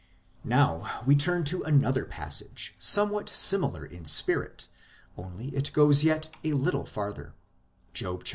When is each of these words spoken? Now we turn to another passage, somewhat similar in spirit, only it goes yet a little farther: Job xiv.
Now 0.43 1.03
we 1.05 1.15
turn 1.15 1.43
to 1.43 1.61
another 1.61 2.05
passage, 2.05 2.73
somewhat 2.79 3.29
similar 3.29 3.85
in 3.85 4.05
spirit, 4.05 4.67
only 5.15 5.49
it 5.49 5.71
goes 5.73 6.03
yet 6.03 6.35
a 6.43 6.53
little 6.53 6.87
farther: 6.87 7.35
Job 7.93 8.23
xiv. 8.23 8.29